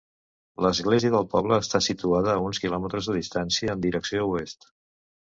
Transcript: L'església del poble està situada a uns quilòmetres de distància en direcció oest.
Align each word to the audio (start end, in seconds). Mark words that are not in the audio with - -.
L'església 0.65 1.11
del 1.17 1.27
poble 1.35 1.59
està 1.65 1.83
situada 1.89 2.33
a 2.33 2.41
uns 2.49 2.65
quilòmetres 2.65 3.13
de 3.13 3.19
distància 3.23 3.79
en 3.79 3.89
direcció 3.89 4.29
oest. 4.37 4.73